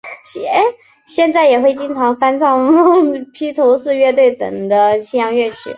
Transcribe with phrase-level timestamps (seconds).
[1.05, 2.75] 现在也会经常翻唱
[3.33, 5.69] 披头四乐队等的西洋乐曲。